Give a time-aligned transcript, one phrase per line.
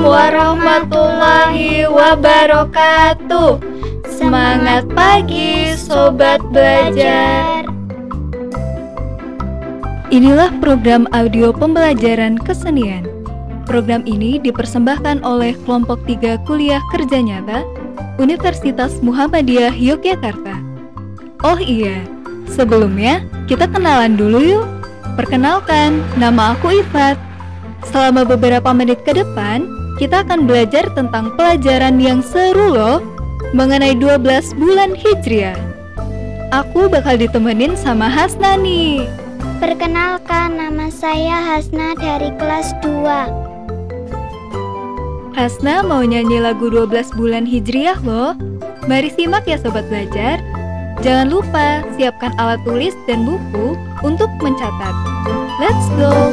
[0.00, 3.60] warahmatullahi wabarakatuh.
[4.08, 7.68] Semangat pagi, sobat belajar.
[10.08, 13.04] Inilah program audio pembelajaran kesenian.
[13.68, 17.64] Program ini dipersembahkan oleh kelompok 3 kuliah kerja nyata
[18.16, 20.56] Universitas Muhammadiyah Yogyakarta.
[21.44, 22.00] Oh iya,
[22.48, 24.64] sebelumnya kita kenalan dulu yuk.
[25.20, 27.33] Perkenalkan, nama aku Ifat.
[27.90, 29.66] Selama beberapa menit ke depan,
[30.00, 32.98] kita akan belajar tentang pelajaran yang seru loh
[33.54, 35.54] mengenai 12 bulan Hijriah.
[36.50, 39.06] Aku bakal ditemenin sama Hasna nih.
[39.58, 43.44] Perkenalkan, nama saya Hasna dari kelas 2.
[45.34, 48.38] Hasna mau nyanyi lagu 12 bulan Hijriah loh.
[48.86, 50.38] Mari simak ya sobat belajar.
[51.02, 53.74] Jangan lupa siapkan alat tulis dan buku
[54.06, 54.94] untuk mencatat.
[55.58, 56.30] Let's go!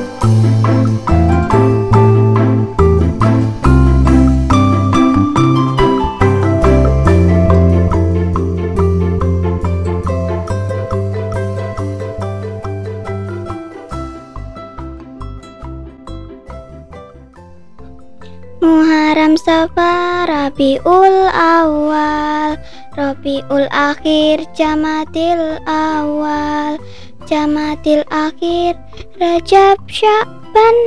[18.61, 22.61] Muharram Safar Rabiul Awal
[22.93, 26.77] Rabiul Akhir Jamatil Awal.
[27.25, 28.77] Jamatil Akhir
[29.17, 30.77] Rajab Syakban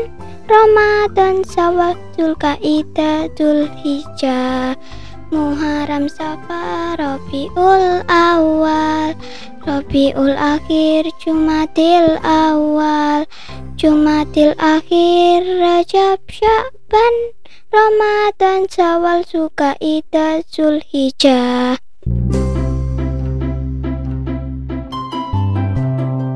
[0.47, 4.79] Ramadan Sawal Zulkaidah Zulhijjah
[5.35, 9.19] Muharram Safar Rabiul Awal
[9.67, 13.27] Rabiul Akhir Jumatil Awal.
[13.75, 17.35] Jumatil Akhir Rajab Syakban
[17.75, 21.75] Ramadan, Syawal, Zulkaidah, Zulhijjah.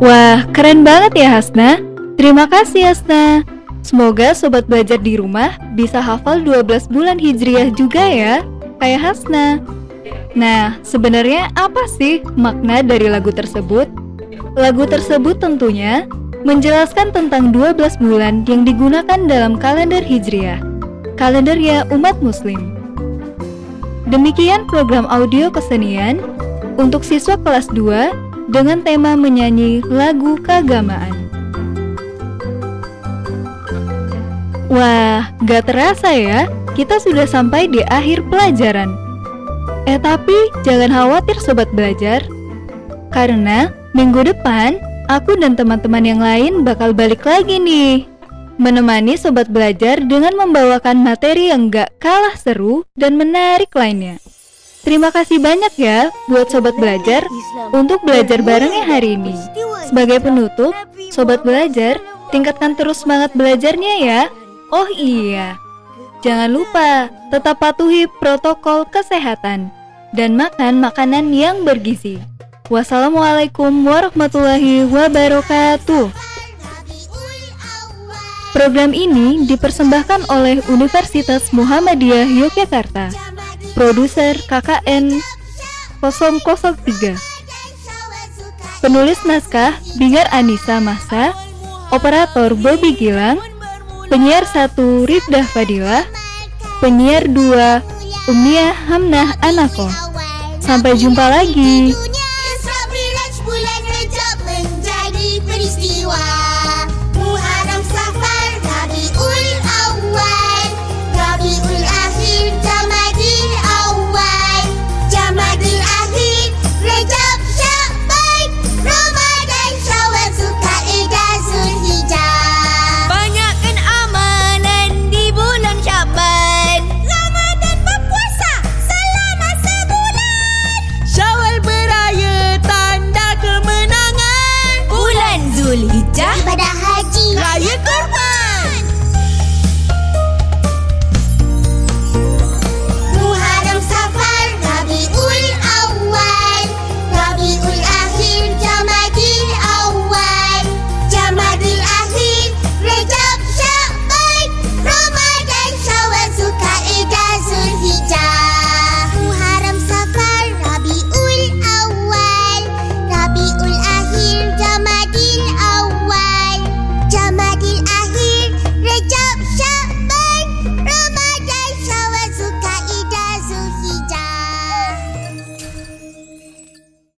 [0.02, 1.78] Wah, keren banget ya Hasna.
[2.18, 3.46] Terima kasih Hasna.
[3.86, 8.42] Semoga sobat belajar di rumah bisa hafal 12 bulan Hijriah juga ya,
[8.82, 9.62] kayak Hasna.
[10.34, 13.86] Nah, sebenarnya apa sih makna dari lagu tersebut?
[14.58, 16.02] Lagu tersebut tentunya
[16.42, 20.77] menjelaskan tentang 12 bulan yang digunakan dalam kalender Hijriah
[21.18, 22.78] kalendernya umat muslim.
[24.08, 26.22] Demikian program audio kesenian
[26.78, 31.12] untuk siswa kelas 2 dengan tema menyanyi lagu keagamaan.
[34.72, 38.94] Wah, gak terasa ya, kita sudah sampai di akhir pelajaran.
[39.84, 42.20] Eh tapi jangan khawatir sobat belajar,
[43.12, 44.76] karena minggu depan
[45.08, 48.17] aku dan teman-teman yang lain bakal balik lagi nih
[48.58, 54.18] menemani sobat belajar dengan membawakan materi yang gak kalah seru dan menarik lainnya.
[54.82, 57.22] Terima kasih banyak ya buat sobat belajar
[57.70, 59.34] untuk belajar barengnya hari ini.
[59.86, 60.74] Sebagai penutup,
[61.14, 62.02] sobat belajar,
[62.34, 64.22] tingkatkan terus semangat belajarnya ya.
[64.68, 65.56] Oh iya,
[66.20, 69.72] jangan lupa tetap patuhi protokol kesehatan
[70.12, 72.20] dan makan makanan yang bergizi.
[72.68, 76.37] Wassalamualaikum warahmatullahi wabarakatuh.
[78.56, 83.12] Program ini dipersembahkan oleh Universitas Muhammadiyah Yogyakarta.
[83.76, 85.12] Produser KKN
[86.00, 87.14] 003.
[88.78, 91.36] Penulis naskah Bingar Anissa Masa,
[91.92, 93.36] Operator Bobby Gilang,
[94.08, 96.06] Penyiar 1 Rifdah Fadilah,
[96.80, 99.88] Penyiar 2 Umia Hamnah Anako.
[100.60, 101.96] Sampai jumpa lagi.